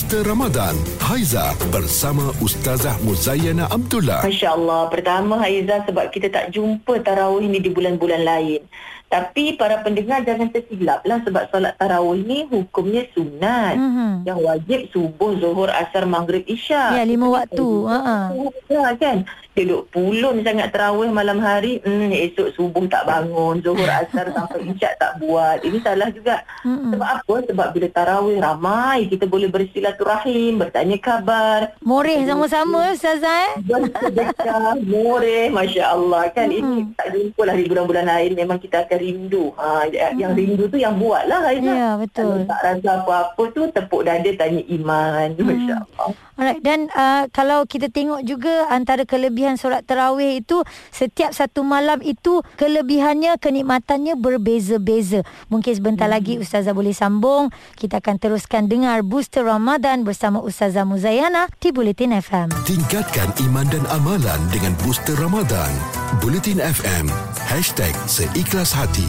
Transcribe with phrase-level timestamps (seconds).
[0.00, 0.72] Booster Ramadan.
[0.96, 4.24] Haiza bersama Ustazah Muzayana Abdullah.
[4.24, 4.88] Masya Allah.
[4.88, 8.64] Pertama Haiza sebab kita tak jumpa tarawih ni di bulan-bulan lain.
[9.10, 13.74] Tapi para pendengar jangan tersilap lah sebab solat tarawih ni hukumnya sunat.
[13.74, 14.12] Mm-hmm.
[14.22, 16.94] Yang wajib subuh, zuhur, asar, maghrib, isyak.
[16.94, 17.68] Ya, lima waktu.
[17.90, 18.30] Ha
[18.70, 19.26] Ya, kan?
[19.50, 21.82] Duduk pulun sangat tarawih malam hari.
[21.82, 23.58] Hmm, esok subuh tak bangun.
[23.66, 25.58] Zuhur, asar sampai isyak tak buat.
[25.66, 26.46] Ini salah juga.
[26.62, 26.90] Mm-hmm.
[26.94, 27.34] Sebab apa?
[27.50, 31.74] Sebab bila tarawih ramai, kita boleh bersilaturahim, bertanya kabar.
[31.82, 33.52] Moreh sama-sama Ustazah eh?
[33.66, 35.50] Bersedekah, moreh.
[35.50, 36.30] Masya Allah.
[36.30, 36.78] Kan mm-hmm.
[36.78, 38.38] ini tak jumpa lah di bulan-bulan lain.
[38.38, 39.50] Memang kita akan rindu.
[39.56, 40.40] Ha, yang hmm.
[40.40, 41.48] rindu tu yang buat lah.
[41.56, 42.44] Ya, betul.
[42.44, 45.28] Kalau tak rasa apa-apa tu, tepuk dada tanya iman.
[45.32, 45.46] Hmm.
[45.48, 46.08] Masya Allah.
[46.40, 46.60] Alright.
[46.64, 52.40] Dan uh, kalau kita tengok juga antara kelebihan solat terawih itu, setiap satu malam itu
[52.56, 55.20] kelebihannya, kenikmatannya berbeza-beza.
[55.52, 56.16] Mungkin sebentar hmm.
[56.16, 57.52] lagi Ustazah boleh sambung.
[57.76, 62.48] Kita akan teruskan dengar Booster Ramadan bersama Ustazah Muzayana di Bulletin FM.
[62.64, 65.70] Tingkatkan iman dan amalan dengan Booster Ramadan.
[66.24, 67.06] Bulletin FM.
[67.46, 68.89] Hashtag Seikhlas Hati.
[68.94, 69.02] thì